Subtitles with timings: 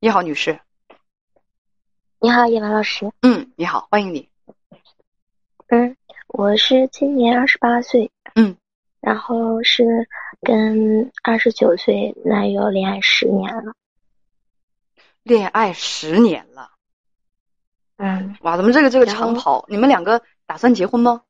[0.00, 0.60] 你好，女士。
[2.20, 3.10] 你好，叶文老师。
[3.22, 4.28] 嗯，你好，欢迎你。
[5.66, 5.96] 嗯，
[6.28, 8.08] 我是今年二十八岁。
[8.36, 8.56] 嗯，
[9.00, 10.08] 然后是
[10.40, 13.72] 跟二十九岁男友恋爱十年了。
[15.24, 16.70] 恋爱十年了。
[17.96, 18.36] 嗯。
[18.42, 19.66] 哇，咱们这个这个长跑？
[19.68, 21.24] 你们两个打算结婚吗？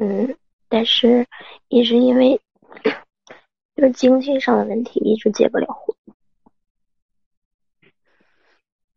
[0.00, 0.36] 嗯，
[0.68, 1.28] 但是
[1.68, 2.40] 一直因为
[3.76, 5.96] 就是经济上的问题，一直结不了婚。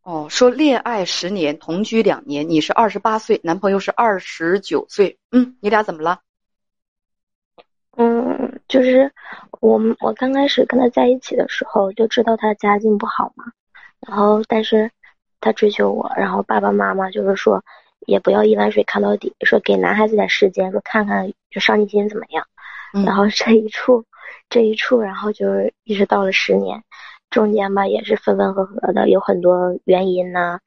[0.05, 6.19] 哦，说恋爱十年，同居两年，你是二十八岁，男朋友是二十九岁，嗯，你俩怎么了？
[7.97, 9.11] 嗯，就是
[9.61, 13.45] 我们我刚开始跟他在一起的时候就知道他家境不好嘛，
[14.07, 14.91] 然后但是
[15.41, 17.63] 他追求我，然后爸爸妈妈就是说
[18.05, 22.45] 也不要一碗水看到底，说给男孩子点时间，说看看就上进心怎么样，
[23.03, 24.05] 然后这一处
[24.49, 26.83] 这一处，然后就是一直到了十年。
[27.35, 30.57] 中间吧也是分分合合的，有很多原因呐，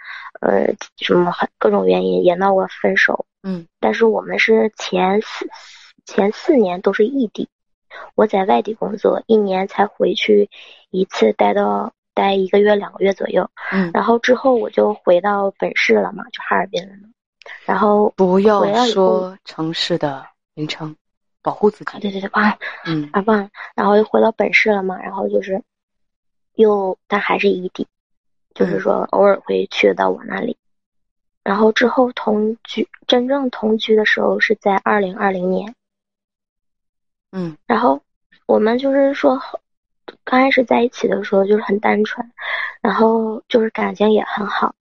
[0.40, 3.24] 呃，什么很各种原因也闹过分手。
[3.42, 5.48] 嗯，但是我们是前四
[6.04, 7.48] 前四年都是异地，
[8.14, 10.50] 我在外地工作，一年才回去
[10.90, 13.48] 一次，待到待一个月两个月左右。
[13.72, 16.92] 嗯，然后之后我就回到本市了嘛，就哈尔滨了。
[17.64, 20.94] 然后不要说城市的名称，
[21.40, 21.98] 保护自己。
[21.98, 23.48] 对对对，忘了，嗯，啊忘了。
[23.74, 25.62] 然后又回到本市了嘛，然后就是。
[26.58, 27.86] 又，但还是异地，
[28.52, 30.56] 就是说偶尔会去到我那里。
[31.44, 35.72] 然后之后同居，真正同居的时候是在二零二零年。
[37.30, 38.02] 嗯，然后
[38.44, 39.40] 我们就是说，
[40.24, 42.28] 刚开始在一起的时候就是很单纯，
[42.82, 44.74] 然后就是感情也很好。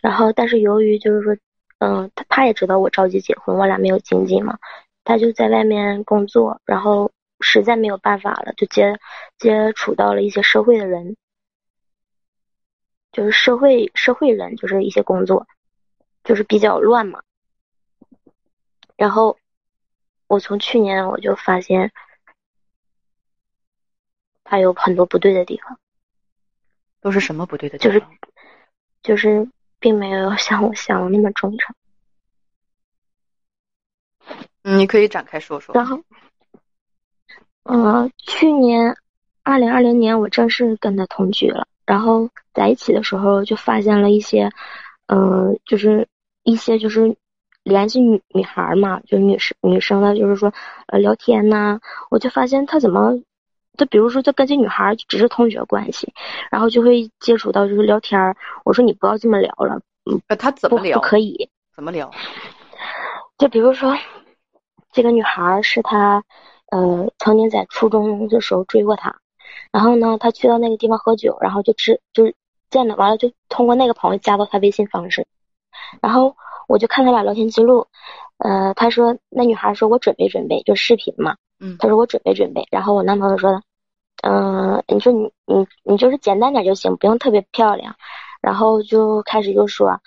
[0.00, 1.36] 然后但是由于就是说，
[1.80, 4.56] 嗯，他他也知道我着急结婚，我俩没有经济嘛，
[5.02, 7.10] 他就在外面工作，然后。
[7.40, 8.98] 实在没有办法了，就接
[9.38, 11.16] 接触到了一些社会的人，
[13.12, 15.46] 就是社会社会人，就是一些工作，
[16.24, 17.22] 就是比较乱嘛。
[18.96, 19.38] 然后
[20.26, 21.92] 我从去年我就发现
[24.42, 25.78] 他有很多不对的地方，
[27.00, 28.00] 都是什么不对的地方？
[28.00, 28.06] 就是
[29.02, 29.48] 就是
[29.78, 31.76] 并没有像我想的那么忠诚。
[34.62, 35.72] 你可以展开说说。
[35.74, 36.02] 然后。
[37.70, 38.96] 嗯，去年
[39.42, 44.50] 二零二零年我正式跟他同居了，然后在一起的时候就发现了一些，
[45.06, 46.08] 嗯，就是
[46.44, 47.14] 一些就是
[47.64, 50.50] 联系女女孩嘛，就女生女生的，就是说
[50.86, 51.78] 呃聊天呐，
[52.10, 53.20] 我就发现他怎么，
[53.76, 56.10] 就比如说就跟这女孩只是同学关系，
[56.50, 59.78] 然后就会接触到就是聊天我说你不要这么聊了，
[60.10, 60.98] 嗯，他怎么聊？
[60.98, 61.50] 不可以？
[61.76, 62.10] 怎么聊？
[63.36, 63.94] 就比如说
[64.90, 66.24] 这个女孩是他。
[66.70, 69.16] 呃，曾经在初中的时候追过他，
[69.72, 72.34] 然后呢，他去到那个地方喝酒，然后就知就是
[72.68, 75.26] 见了，完了就通过那个朋友加到他微信方式，
[76.02, 76.36] 然后
[76.68, 77.86] 我就看他俩聊天记录，
[78.36, 83.62] 呃，他说那女孩说我准备准备，就视频嘛，嗯，他说我准备准备，然后我男朋友说，
[84.22, 87.96] 嗯，你说你你你就是简单点就行，不用特别漂亮，
[88.42, 90.00] 然后就开始就说，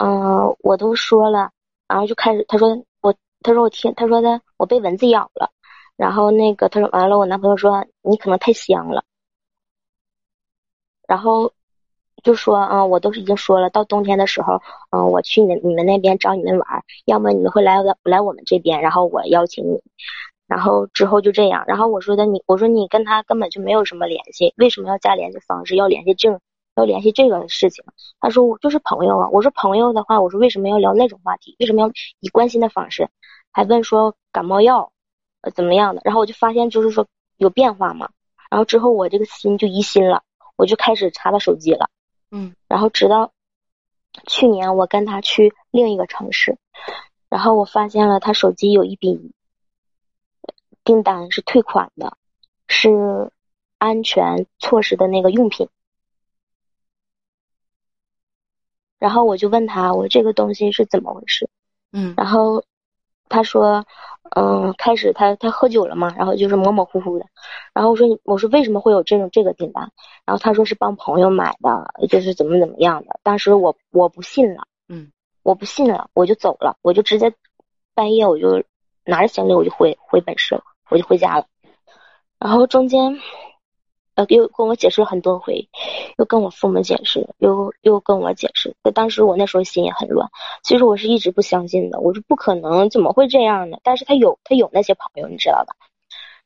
[0.00, 1.50] 嗯，我都说了，
[1.86, 5.50] 然后就开始他说我他说我听他说的我被蚊子咬了。
[5.96, 9.04] 然后那个他说完了，我男朋友说你可能太香了，
[11.08, 11.52] 然后
[12.22, 19.80] 就说啊，我都是已经说了，到冬天的时候，嗯，我去你你们那边找你们玩，要么你们会来来我们这边，然后我邀请你，
[20.46, 26.40] 然后之后就这样，然后我说的你，我说你跟他根本就没有什么联系，为什么要加联系方式，要联系这
[26.74, 27.84] 要联系这个事情？
[28.20, 31.56] 他说我就是朋友啊，我说朋友的话，我说为什么要聊那种话题？
[31.58, 31.90] 为什么要
[32.20, 33.08] 以关心的方式？
[33.50, 34.92] 还问说感冒药。
[35.50, 36.02] 怎么样的？
[36.04, 38.10] 然后我就发现，就是说有变化嘛。
[38.50, 40.22] 然后之后我这个心就疑心了，
[40.56, 41.90] 我就开始查他手机了。
[42.30, 42.54] 嗯。
[42.68, 43.32] 然后直到
[44.26, 46.56] 去年我跟他去另一个城市，
[47.28, 49.32] 然后我发现了他手机有一笔
[50.84, 52.16] 订单是退款的，
[52.68, 53.30] 是
[53.78, 55.68] 安全措施的那个用品。
[58.98, 61.50] 然后我就问他，我这个东西是怎么回事？
[61.92, 62.14] 嗯。
[62.16, 62.64] 然后
[63.28, 63.84] 他说。
[64.34, 67.26] 嗯，开始他他喝酒了嘛，然后就是模模糊糊的，
[67.72, 69.92] 然后我说我说为什么会有这种这个订单？
[70.24, 73.20] 然后他说是帮朋友买的，就是怎么怎么样的。
[73.22, 75.12] 当时我我不信了，嗯，
[75.44, 77.32] 我不信了，我就走了，我就直接
[77.94, 78.64] 半夜我就
[79.04, 81.46] 拿着行李我就回回本市了，我就回家了。
[82.40, 83.20] 然后中间。
[84.16, 85.68] 呃，又跟我解释了很多回，
[86.18, 88.74] 又跟我父母解释，又又跟我解释。
[88.82, 90.30] 可当时我那时候心也很乱，
[90.62, 93.78] 其实我是一直不相信的，我说不可能，怎么会这样呢？
[93.82, 95.76] 但是他有，他有那些朋友，你知道吧？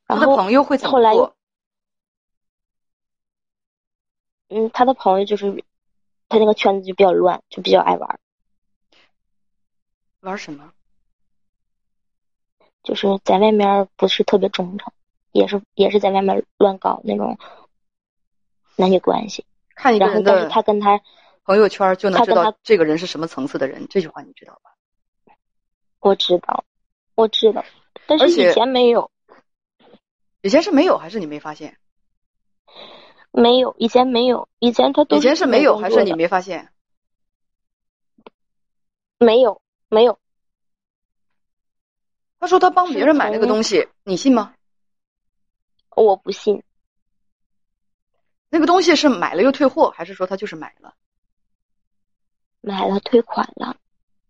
[0.07, 1.13] 然后朋友会怎么后来
[4.49, 5.65] 嗯，他的朋友就是
[6.29, 8.19] 他那个圈子就比较乱，就比较爱玩。
[10.23, 10.73] 玩什么？
[12.83, 14.93] 就是在外面不是特别忠诚，
[15.33, 17.39] 也是也是在外面乱搞那种
[18.77, 19.45] 男女关系。
[19.75, 21.01] 看一个人的他跟他
[21.45, 24.71] 朋友圈就能知道这个人是什么层次的人，这句话你知道吧？
[26.01, 26.65] 我知道，
[27.15, 27.65] 我知道，
[28.07, 29.11] 但是以前没有。
[30.43, 31.77] 以前是没有还是你没发现？
[33.31, 36.71] 没有，以前没有，以前他都以前是没有还是你没发现？
[39.19, 40.19] 没有，没有。
[42.39, 44.55] 他说他帮别人买那个东西，你信吗？
[45.97, 46.63] 我不信。
[48.49, 50.95] 那个东西是买了又退货，还是说他就是买了？
[52.61, 53.77] 买了退款了，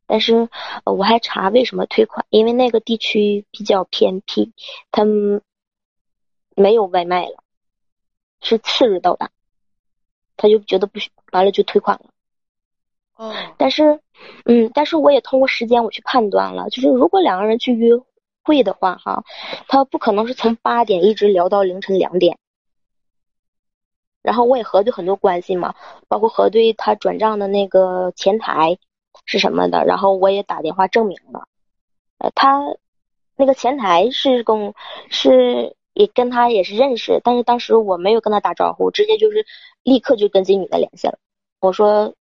[0.06, 0.48] 但是
[0.84, 4.52] 我还查为什么退款，因为那个地区比较偏僻，
[4.92, 5.04] 他
[6.54, 7.42] 没有外卖了，
[8.40, 9.30] 是次日到达，
[10.36, 11.00] 他就觉得不
[11.32, 12.10] 完了就退款了。
[13.16, 13.34] 哦。
[13.56, 14.00] 但是，
[14.44, 17.96] 嗯，但是我也通过时间我去判断了，就是如果两个人去约
[18.42, 19.24] 会的话，哈，
[19.68, 22.38] 他不可能是从八点一直聊到凌晨两点。
[24.22, 25.74] 然后我也核对很多关系嘛，
[26.06, 28.76] 包括核对他转账的那个前台
[29.24, 31.48] 是什么的，然后我也打电话证明了，
[32.18, 32.60] 呃，他
[33.36, 34.74] 那个前台是跟
[35.08, 39.46] 是也跟他也是认识，但是当时我没有跟他打招呼，直接就是
[39.82, 41.18] 立刻就跟这女的联系了。
[41.58, 42.14] 我说，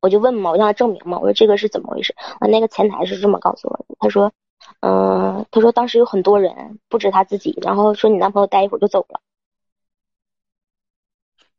[0.00, 2.14] 我就问嘛，我让他证明嘛，我说这个是怎么回事？
[2.38, 4.32] 啊，那个前台是这么告诉我的，他说，
[4.80, 9.20] 嗯，他说当时有很多人，不止他自己，然后说你男朋友待一会儿就走了。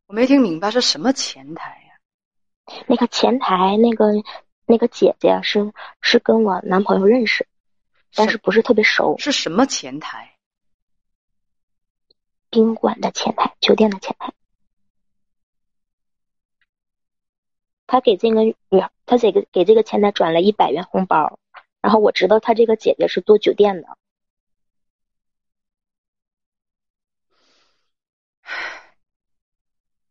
[0.07, 2.75] 我没听明白是什么前台呀？
[2.87, 4.05] 那个前台那个
[4.65, 7.47] 那个姐姐是是跟我男朋友认识，
[8.13, 9.17] 但是不是特别熟。
[9.17, 10.35] 是什么前台？
[12.49, 14.31] 宾馆的前台，酒店的前台。
[17.87, 18.55] 他给这个女，
[19.05, 21.37] 他给个给这个前台转了一百元红包，
[21.85, 23.87] 然后我知道他这个姐姐是做酒店的。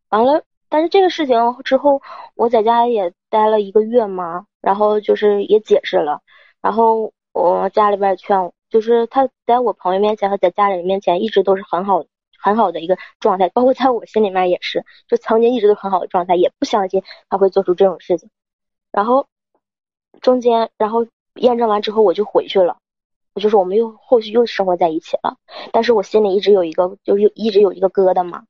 [0.09, 2.01] 完了，但是这个事情之后，
[2.37, 6.23] 我在家也待了一个月嘛，然后就是也解释了，
[6.61, 12.05] 然后我家里边劝我，就是他在我朋友面前和在家里人面前一直都是很好
[12.39, 18.31] 很好的一个状态，包括在我心里面也是，就曾经一直都很好的状态，也不相信他会做出这种事情。
[18.93, 19.27] 然后
[20.21, 22.79] 中间，然后验证完之后我就回去了，
[23.35, 25.37] 我就是我们又后续又生活在一起了，
[25.73, 28.45] 但是我心里一直有一个，就是一直有一个疙瘩嘛。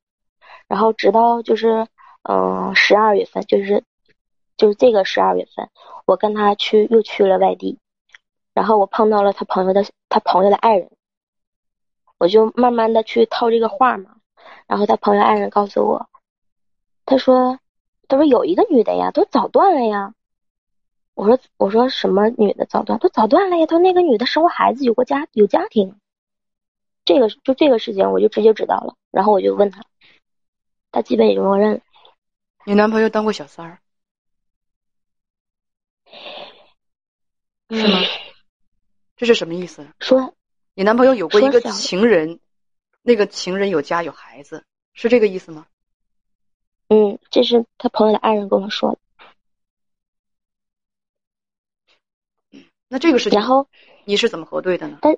[0.66, 1.86] 然后直到就是，
[2.22, 3.84] 嗯，十二月份，就是
[4.56, 5.69] 就是这个十二月份，
[6.06, 7.78] 我跟他去又去了外地，
[8.54, 10.90] 然后我碰到了他朋友的他朋友的爱人，
[12.19, 14.16] 我就慢慢的去套这个话嘛，
[14.66, 16.08] 然后他朋友爱人告诉我，
[17.04, 17.58] 他说
[18.08, 20.14] 他说有一个女的呀，都早断了呀，
[21.14, 25.96] 我说我说什么女的早断，都早断了呀，他说那个女的生过孩子，有过家有家庭，
[27.05, 29.84] 这个就这个事情我就直接知道了，然后我就问他。
[30.90, 31.81] 他基本也就默认了。
[32.64, 33.78] 你男朋友当过小三儿，
[37.70, 37.99] 是吗？
[39.17, 39.87] 这是什么意思？
[39.99, 40.34] 说
[40.75, 42.38] 你男朋友有过一个情人，
[43.02, 45.67] 那个情人有家有孩子，是这个意思吗？
[46.88, 48.98] 嗯，这是他朋友的爱人跟我说的。
[52.94, 53.67] 那这个事情，然后
[54.05, 54.98] 你是怎么核对的呢？
[55.03, 55.17] 但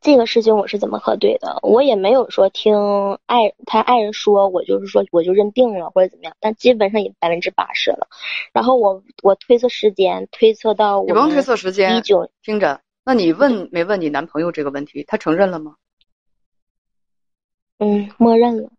[0.00, 1.58] 这个事情我是怎么核对的？
[1.62, 8.06] 我也没有说听爱他爱人说，我就是说我就认定了或者怎么样，但基本上也百分之八十了。
[8.52, 15.02] 然后我我推测时间，推测到你不用推测时间，一九听着，那你问没问你男朋友这个问题？
[15.02, 15.74] 他承认了吗？
[17.78, 18.70] 嗯，默认了。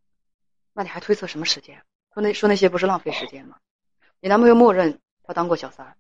[0.72, 1.84] 那你还推测什么时间？
[2.14, 3.58] 说那说那些不是浪费时间吗？
[4.22, 5.98] 你男朋友默认他当过小三。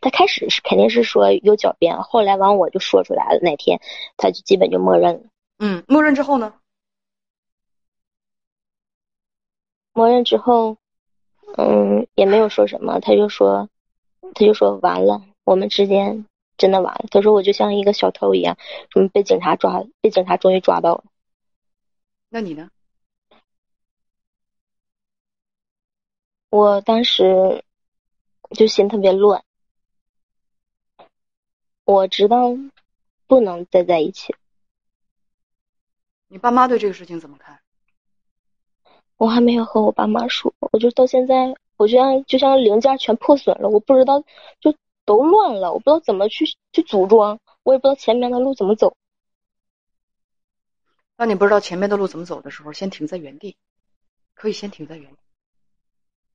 [0.00, 3.40] 他开始是肯定是说有狡辩，后来完我就说出来了。
[3.40, 3.80] 那天
[4.16, 5.20] 他就基本就默认了。
[5.58, 6.54] 嗯，默认之后呢？
[9.92, 10.76] 默认之后，
[11.56, 13.00] 嗯，也没有说什么。
[13.00, 13.70] 他就说，
[14.34, 16.26] 他就说完了，我们之间
[16.58, 17.06] 真的完了。
[17.10, 18.58] 他说我就像一个小偷一样，
[18.90, 21.04] 什么被警察抓，被警察终于抓到了。
[22.28, 22.68] 那你呢？
[26.50, 27.64] 我当时
[28.50, 29.42] 就心特别乱。
[31.86, 32.56] 我知道
[33.28, 34.34] 不能再在一起。
[36.26, 37.60] 你爸妈对这个事情怎么看？
[39.16, 44.24] 我还没有和我爸妈说，我就到现在，我就像就像零件全破损了，我不知道
[44.58, 44.74] 就
[45.04, 48.96] 都乱了，我不知道怎么去去组装，我也不知道前面的路怎么走。
[51.14, 53.56] 当你不知道前面的路怎么走的时候，先停在原地，
[54.34, 55.18] 可以先停在原地，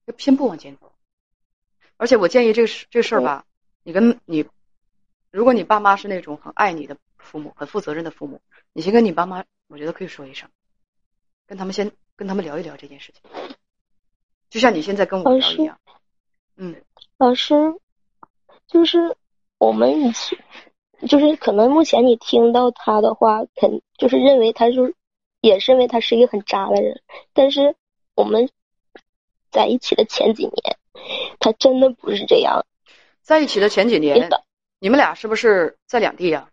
[0.07, 0.93] 就先不往前走。
[1.97, 3.45] 而且我建议这事这事儿吧，
[3.83, 4.45] 你跟你，
[5.31, 8.41] 如果你爸妈是那种很爱你的父母，很负责任的父母，
[8.73, 10.49] 你先跟你爸妈，我觉得可以说一声，
[11.47, 13.21] 跟他们先跟他们聊一聊这件事情，
[14.49, 15.79] 就像你现在跟我聊一样。
[16.57, 16.75] 嗯，
[17.17, 17.55] 老师，
[18.67, 19.15] 就是
[19.57, 20.37] 我们以前，
[21.07, 24.93] 就是可能目前你听到他的话，肯就是认为他就
[25.39, 27.01] 也认为他是一个很渣的人，
[27.33, 27.75] 但是
[28.15, 28.49] 我们
[29.49, 30.77] 在一起的前几年。
[31.39, 32.63] 他真的不是这样，
[33.21, 34.29] 在一起的前几年，
[34.83, 36.49] 你们俩是不是在两地呀？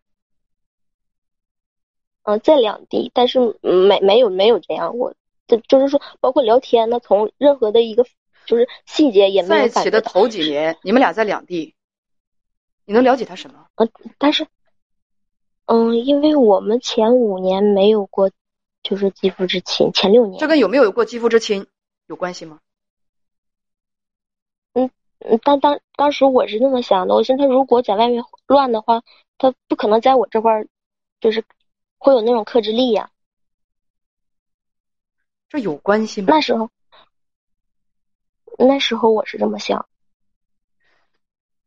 [2.24, 5.14] 嗯，在两地，但是没没有没有这样过，
[5.46, 8.04] 就就是说，包括聊天呢，从任何的一个
[8.44, 9.68] 就是细节也没有。
[9.68, 11.74] 在一起的头几年，你们俩在两地，
[12.84, 13.64] 你能了解他什么？
[13.76, 14.46] 嗯，但是，
[15.64, 18.30] 嗯，因为我们前五年没有过，
[18.82, 20.38] 就是肌肤之亲，前六年。
[20.38, 21.66] 这跟有没有过肌肤之亲
[22.06, 22.60] 有关系吗？
[25.20, 29.02] 嗯，当当当时我是那么想的，我现他如果在外面乱的话，
[29.36, 30.68] 他不可能在我这块儿，
[31.20, 31.44] 就是
[31.98, 33.10] 会有那种克制力呀。
[35.48, 36.28] 这有关系吗？
[36.30, 36.70] 那时候，
[38.58, 39.88] 那时候我是这么想。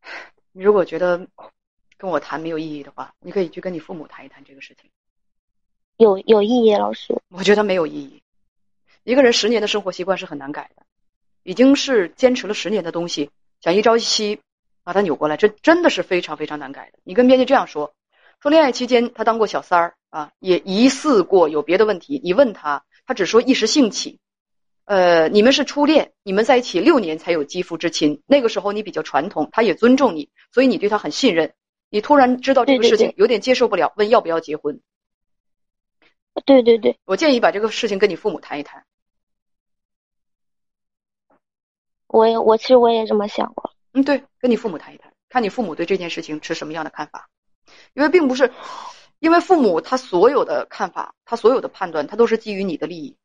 [0.53, 1.27] 你如果觉得
[1.97, 4.89] 跟我谈没有意义的话，你可以去跟你父母谈一谈这个事情。
[5.97, 7.21] 有有意义，老师。
[7.29, 8.23] 我觉得没有意义。
[9.03, 10.85] 一个人十年的生活习惯是很难改的，
[11.43, 13.29] 已经是坚持了十年的东西。
[13.61, 14.41] 想一朝一夕
[14.83, 16.97] 把它扭过来，这真的是非常非常难改的。
[17.03, 17.93] 你跟编辑这样说，
[18.41, 22.19] 说恋爱期间他当过小三儿啊，也疑似过有别的问题。
[22.23, 24.19] 你问他，他只说一时兴起。
[24.85, 31.53] 呃，你们是初恋，你们在一起六年才有肌肤之亲，那个时候你比较传统，他也尊重你，所以你对他很信任。
[31.91, 34.81] 你突然知道这个事情有点接受不了，问要不要结婚？
[36.45, 38.83] 对对对，我建议把这个事情跟你父母谈一谈。
[42.11, 47.29] 我也我其实我也这么想过，嗯，对，跟你父母谈一谈，看你父母对这件事情持什么样的看法，
[47.93, 48.51] 因为并不是，
[49.19, 53.15] 因为父母他所有的看法，他所有的判断，他都是基于你的利益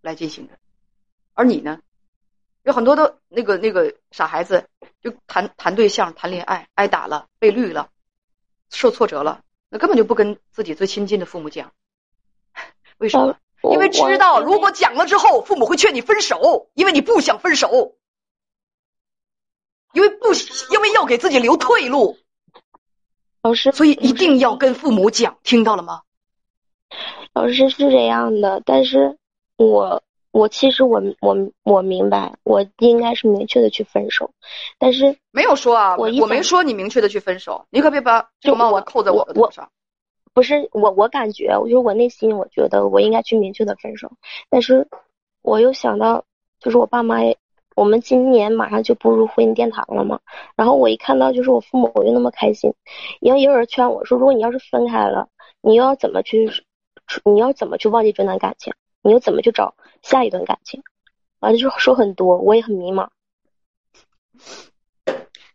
[0.00, 0.54] 来进行的，
[1.34, 1.80] 而你呢，
[2.62, 4.68] 有很多的那个那个傻孩子，
[5.02, 7.90] 就谈谈对象、谈恋爱，挨打了、被绿了、
[8.70, 11.72] 受挫折了，那根本就不跟自己最亲近的父母讲，
[12.98, 13.36] 为什么？
[13.72, 17.95] 因为知道如果讲了之后，父母会劝你分手，因为你不想分手。
[20.70, 22.16] 因为要给自己留退路，
[23.42, 26.02] 老师，所以一定要跟父母讲，听到了吗？
[27.32, 29.18] 老师是这样的，但是
[29.56, 34.30] 我我其实我我我明白，我应该是明确的去分手，
[34.78, 39.70] 但是没有说啊，我我没说你明确的去分手，你可别把这个帽子扣在我的头上。
[40.32, 44.12] 不是我，我感觉，就是我内心我觉得我应该去明确的分手，
[44.50, 44.86] 但是
[45.42, 46.24] 我又想到，
[46.60, 47.38] 就是我爸妈也。
[47.76, 50.18] 我们今年马上就步入婚姻殿堂了嘛，
[50.56, 52.72] 然后我一看到就是我父母我就那么开心，
[53.20, 55.28] 因为也有人劝我说，如果你要是分开了，
[55.60, 56.50] 你又要怎么去，
[57.26, 60.82] 你要怎么去忘记这段感情，你又怎么去找下一段感情，
[61.40, 63.10] 完了就说很多，我也很迷茫。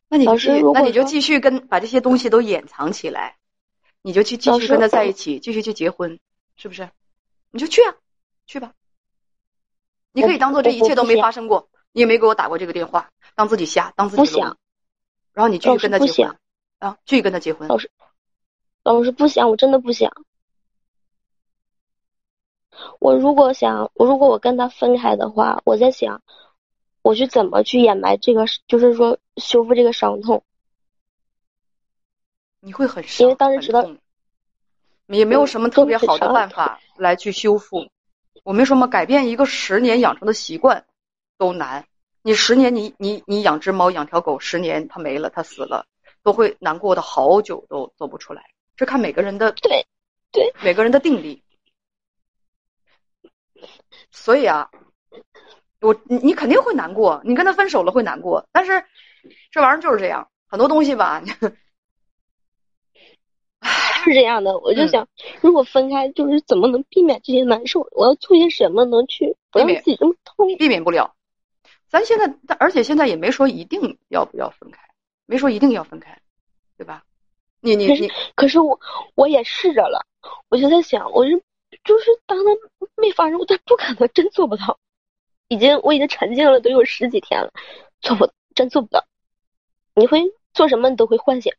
[0.07, 3.37] 那你老师，那你就继续跟把这些东西都掩藏起来，
[4.03, 6.19] 你就去继续跟他在一起，继续去结婚，
[6.55, 6.87] 是不是？
[7.49, 7.95] 你就去啊，
[8.45, 8.73] 去吧，
[10.11, 11.67] 你可以当做这一切都没发生过。
[11.93, 14.57] 你也没给我打过这个电话，当自己瞎，当自己不想，
[15.33, 16.37] 然后你继续跟他结婚
[16.79, 17.67] 啊，继续跟他结婚。
[17.67, 17.91] 老师，
[18.83, 20.11] 老师不想，我真的不想。
[22.99, 26.21] 我如果想，我如果我跟他分开的话，我在想，
[27.01, 30.43] 我去怎么去掩埋这个，就是说修复这个伤痛。
[32.61, 33.85] 你会很因为当时知道，
[35.07, 37.89] 也没有什么特别好的办法 来去修复。
[38.43, 40.85] 我没说嘛，改变一个十年养成的习惯。
[41.41, 41.83] 都难，
[42.21, 45.87] 你十年，你你你养只猫，养条狗，十年它没了，它死了，
[46.21, 48.43] 都会难过的好久都走不出来。
[48.75, 49.87] 这看每个人的对
[50.31, 51.41] 对每个人的定力。
[54.11, 54.69] 所以啊，
[55.81, 58.85] 我你你肯定会难过，你跟他分手了会难过，但是
[59.49, 61.23] 这玩意儿就是这样，很多东西吧，
[64.03, 64.59] 是这样的。
[64.59, 65.07] 我就想，
[65.41, 67.79] 如果分开，就是怎么能避免这些难受？
[67.93, 70.55] 我要做些什么能去不让自己这么痛？
[70.59, 71.15] 避免不了。
[71.91, 74.81] 咱现在，但而且现在也没说一定要不要分开，
[75.25, 76.17] 没说一定要分开，
[76.77, 77.03] 对吧？
[77.59, 78.79] 你你你，可是我
[79.13, 80.07] 我也试着了，
[80.47, 81.37] 我就在想，我就
[81.83, 82.51] 就是当他
[82.95, 84.79] 没发生，他不可能真做不到。
[85.49, 87.51] 已经我已经沉浸了都有十几天了，
[87.99, 89.05] 做不真做不到。
[89.93, 90.21] 你会
[90.53, 90.89] 做什么？
[90.89, 91.53] 你都会幻想，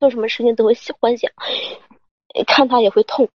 [0.00, 1.30] 做什么事情都会幻想。
[2.48, 3.30] 看他也会痛。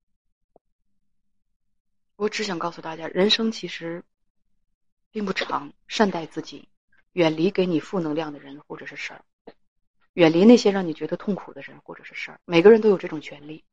[2.17, 4.01] 我只想告诉大家，人生其实
[5.11, 6.69] 并不长，善待自己，
[7.11, 9.21] 远离给你负能量的人或者是事儿，
[10.13, 12.39] 远离那些让你觉得痛苦的人或者是事儿。
[12.45, 13.65] 每个人都有这种权利。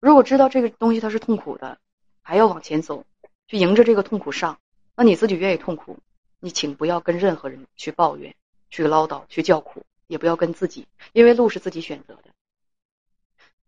[0.00, 1.78] 如果知道这个东西它是痛苦的，
[2.20, 3.06] 还要往前走，
[3.46, 4.58] 去迎着这个痛苦上，
[4.96, 6.00] 那你自己愿意痛苦，
[6.40, 8.34] 你请不要跟任何人去抱怨、
[8.70, 12.30] 去唠叨、去叫苦，也不要跟自己，因为路是自己选择的。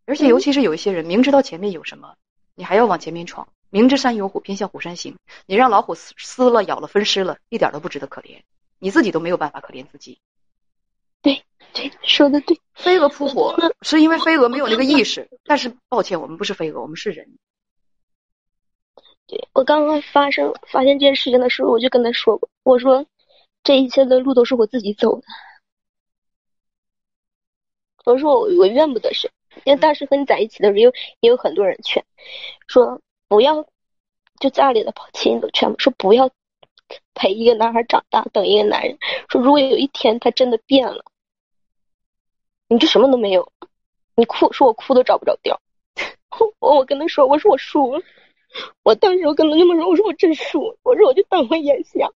[0.05, 2.17] 而且，尤其是有一些人，明知道前面有什么，
[2.57, 3.49] 你还要往前面闯。
[3.71, 5.17] 明知山有虎，偏向虎山行。
[5.47, 8.41] 你让老虎撕撕了、咬了、分尸了，一点都不值得可怜。
[8.79, 10.19] 你自己都没有办法可怜自己。
[11.23, 12.61] 对，对，说的对。
[12.75, 17.39] 飞蛾扑火是因为飞蛾没有那个意识，但是抱歉，我们不是飞蛾，我们是人。
[19.27, 23.07] 对我刚刚发生发现这件事情的时候，我就跟他说过，我说
[23.63, 25.23] 这一切的路都是我自己走的。
[28.05, 29.31] 我说我我怨不得谁。
[29.65, 32.03] 因为当时和你在一起的时候，也有也有很多人劝，
[32.67, 33.01] 说
[33.31, 33.65] 不要，
[34.41, 36.29] 就家里的亲戚都劝说不要
[37.15, 38.99] 陪一个男孩长大，等一个男人。
[39.29, 41.05] 说如果有一天他真的变了，
[42.67, 43.53] 你就什么都没有，
[44.17, 45.61] 你哭，说我哭都找不着调。
[46.59, 48.03] 我我跟他说，我说我输了。
[48.83, 50.77] 我当时我跟他那么说，我说我真输了。
[50.83, 52.11] 我说我就当我眼瞎。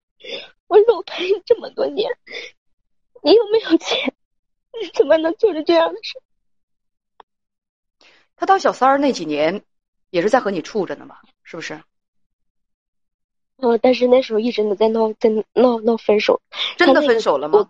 [0.67, 2.11] 我说我陪你这么多年，
[3.23, 4.13] 你又没有钱，
[4.83, 6.21] 你怎么能做出这样的事？
[8.35, 9.63] 他当小三儿那几年，
[10.15, 11.83] 也是在和你处着呢嘛，是不是？
[13.57, 16.41] 哦，但是那时候一直都在闹，在闹闹分手。
[16.77, 17.69] 真的分手了吗？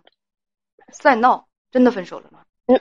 [0.91, 2.45] 在闹，真的分手了吗？
[2.67, 2.79] 嗯，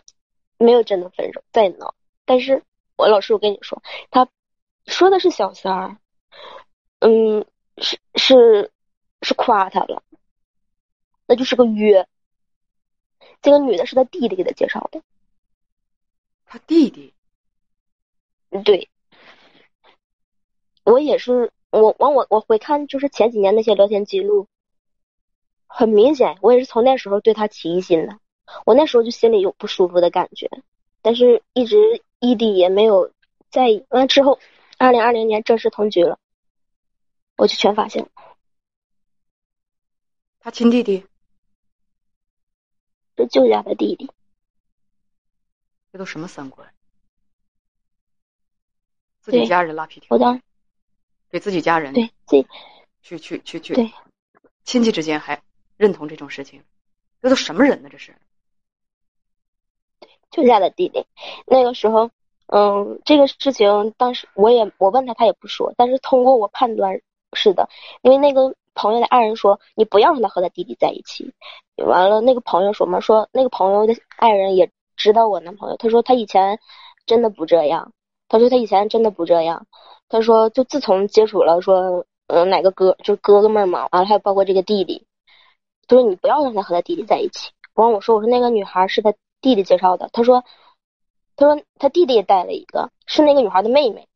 [0.59, 1.95] 没有真的分手，在闹。
[2.27, 2.63] 但是
[2.97, 4.29] 我老师，我跟你说，他
[4.87, 5.97] 说的是小三儿，
[6.99, 7.47] 嗯，
[7.79, 8.71] 是是
[9.23, 10.03] 是夸他了，
[11.27, 12.07] 那就是个约。
[13.41, 15.01] 这个女的是他弟弟给他介绍的。
[16.45, 17.15] 他弟弟。
[18.65, 18.89] 对，
[20.95, 24.47] 我也是，我往我我回看，就是前几年那些聊天记录，
[25.67, 28.21] 很明显，我也是从那时候对他起疑心的。
[28.65, 30.49] 我那时候就心里有不舒服的感觉，
[31.03, 33.11] 但是一直异地也没有
[33.51, 33.85] 在意。
[33.89, 34.39] 完之后，
[34.79, 36.21] 二零二零年正式同居了，
[37.37, 38.11] 我就全发现了。
[40.39, 41.05] 他亲弟弟，
[43.17, 44.09] 是舅家的弟弟，
[45.91, 46.73] 这都什么三观？
[49.23, 50.41] 自己家人拉皮条，我当
[51.35, 52.47] 给自己家人对自己
[53.03, 53.93] 去去去去对
[54.63, 55.43] 亲戚之间还
[55.77, 56.63] 认同这种事情，
[57.21, 57.89] 这都什么人呢？
[57.91, 58.15] 这是
[59.99, 61.05] 对舅家的弟弟。
[61.45, 62.09] 那个时候，
[62.47, 65.75] 嗯，这个事情当时我也我问他，他也不说。
[65.77, 67.01] 但是通过我判断
[67.33, 67.69] 是的，
[68.03, 71.35] 因为那个朋友的爱人说你不要让他和他弟弟在一起。
[71.79, 76.61] 完了，那个朋友说嘛，说那个朋友的爱人也知道我男朋友，他说他以前
[77.07, 77.93] 真的不这样。
[78.29, 79.67] 他说他以前真的不这样，
[80.15, 85.05] 他说就自从接触了说嗯哪个哥就是哥哥们嘛，完了还有包括这个弟弟，
[85.89, 87.51] 他说你不要让他和他弟弟在一起。
[87.73, 90.45] 完我说我说那个女孩是他弟弟介绍的，他说
[91.35, 94.07] 他说他弟弟也带了一个，是那个女孩的妹妹。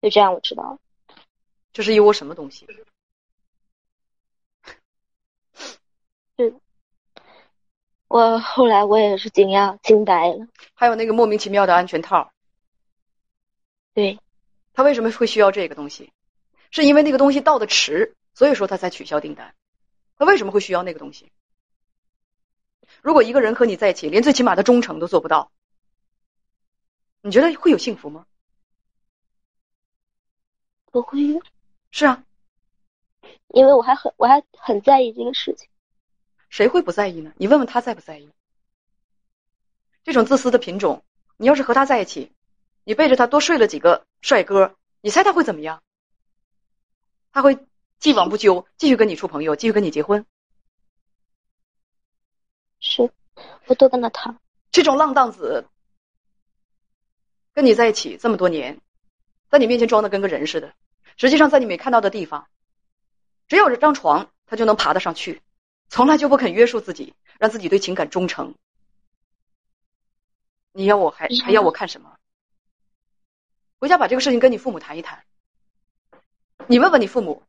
[0.00, 0.78] 就这样我知道了，
[1.72, 2.64] 这是一窝什么东西？
[6.36, 6.54] 是，
[8.06, 10.46] 我后来我也是惊讶惊呆了。
[10.74, 12.30] 还有那个莫名其妙的安全套。
[13.94, 14.16] 对，
[14.76, 16.12] 他为什么会需要这个东西？
[16.70, 19.54] 是因为那个东西到的迟，所以说他才取消订单。
[20.18, 21.32] 他为什么会需要那个东西？
[23.00, 25.50] 如果一个人和你在一起，连最起码的忠诚都做不到，
[27.22, 28.26] 你觉得会有幸福吗？
[30.92, 31.40] 不会。
[31.90, 32.22] 是啊，
[33.48, 35.70] 因为我还很我还很在意这个事情。
[36.50, 37.32] 谁会不在意呢？
[37.38, 38.30] 你问问他在不在意？
[40.04, 41.02] 这种自私的品种，
[41.38, 42.35] 你要是和他在一起。
[42.88, 45.82] 你背着他多睡了几个帅哥，你猜他会怎么样？
[47.32, 47.58] 他会
[47.98, 50.24] 既往不咎，继续跟你处朋友，继续跟你结婚。
[52.78, 53.10] 是，
[53.66, 54.38] 我多跟他谈。
[54.70, 55.66] 这种浪荡子
[57.52, 58.80] 跟你在一起这么多年，
[59.48, 60.72] 在你面前装的跟个人似的，
[61.16, 62.46] 实际上在你没看到的地方，
[63.48, 65.42] 只有这张床，他就能爬得上去，
[65.88, 68.54] 从来就不肯约束自己，让自己对情感忠诚。
[70.70, 72.16] 你要我还还要我看什么？
[73.78, 75.24] 回家把这个事情跟你父母谈一谈。
[76.66, 77.42] 你问问你父母，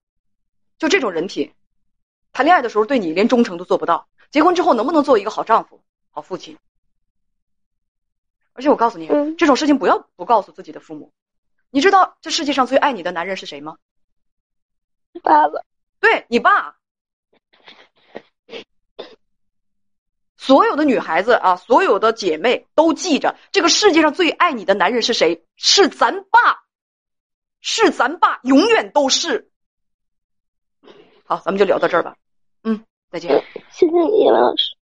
[0.78, 1.54] 就这种人品，
[2.34, 6.58] 谈恋爱的时候对你连忠诚都做不到，结婚之后能不能做一个好丈夫、好父亲？
[8.54, 11.14] 而且我告诉你，这种事情不要不告诉自己的父母。
[11.70, 13.78] 你知道这世界上最爱你的男人是谁吗？
[15.22, 15.62] 爸爸。
[16.00, 16.78] 对你爸。
[20.38, 25.44] 所有的女孩子啊，所有的姐妹都记着，这个世界上最爱你的男人是谁？
[25.56, 26.64] 是咱爸，
[27.60, 29.50] 是咱爸，永远都是。
[31.26, 32.16] 好，咱们就聊到这儿吧。
[32.64, 33.44] 嗯，再见。
[33.72, 34.77] 谢谢你，老师。